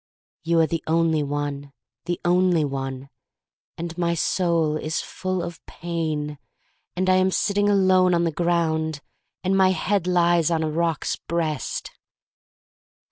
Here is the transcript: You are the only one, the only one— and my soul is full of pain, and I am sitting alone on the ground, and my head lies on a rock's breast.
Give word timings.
You 0.43 0.59
are 0.61 0.65
the 0.65 0.83
only 0.87 1.21
one, 1.21 1.73
the 2.05 2.19
only 2.25 2.65
one— 2.65 3.09
and 3.77 3.95
my 3.99 4.15
soul 4.15 4.75
is 4.75 4.99
full 4.99 5.43
of 5.43 5.63
pain, 5.67 6.39
and 6.95 7.07
I 7.07 7.17
am 7.17 7.29
sitting 7.29 7.69
alone 7.69 8.15
on 8.15 8.23
the 8.23 8.31
ground, 8.31 9.01
and 9.43 9.55
my 9.55 9.69
head 9.69 10.07
lies 10.07 10.49
on 10.49 10.63
a 10.63 10.71
rock's 10.71 11.17
breast. 11.17 11.91